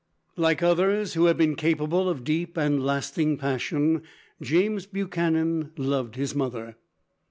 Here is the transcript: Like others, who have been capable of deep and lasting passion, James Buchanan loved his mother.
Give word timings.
Like 0.35 0.63
others, 0.63 1.13
who 1.13 1.25
have 1.25 1.37
been 1.37 1.55
capable 1.55 2.09
of 2.09 2.23
deep 2.23 2.57
and 2.57 2.83
lasting 2.83 3.37
passion, 3.37 4.01
James 4.41 4.87
Buchanan 4.87 5.73
loved 5.77 6.15
his 6.15 6.33
mother. 6.33 6.75